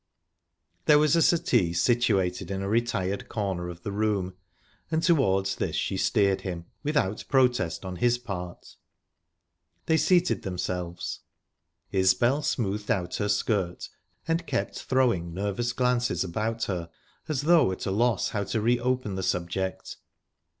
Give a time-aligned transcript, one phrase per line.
[0.85, 4.33] There was a settee situated in a retired corner of the room,
[4.89, 8.77] and towards this she steered him, without protest on his part.
[9.85, 11.19] They seated themselves.
[11.91, 13.89] Isbel smoothed out her skirt
[14.27, 16.89] and kept throwing nervous glances about her,
[17.27, 19.97] as though at a loss how to reopen the subject.